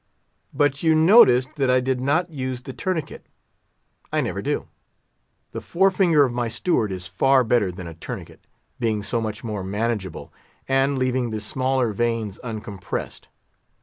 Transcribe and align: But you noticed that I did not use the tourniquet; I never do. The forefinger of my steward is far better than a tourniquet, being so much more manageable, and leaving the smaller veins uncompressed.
But 0.51 0.81
you 0.81 0.95
noticed 0.95 1.57
that 1.57 1.69
I 1.69 1.79
did 1.79 2.01
not 2.01 2.31
use 2.31 2.63
the 2.63 2.73
tourniquet; 2.73 3.27
I 4.11 4.19
never 4.19 4.41
do. 4.41 4.67
The 5.51 5.61
forefinger 5.61 6.23
of 6.23 6.33
my 6.33 6.47
steward 6.47 6.91
is 6.91 7.05
far 7.05 7.43
better 7.43 7.71
than 7.71 7.85
a 7.85 7.93
tourniquet, 7.93 8.47
being 8.79 9.03
so 9.03 9.21
much 9.21 9.43
more 9.43 9.63
manageable, 9.63 10.33
and 10.67 10.97
leaving 10.97 11.29
the 11.29 11.39
smaller 11.39 11.93
veins 11.93 12.39
uncompressed. 12.43 13.27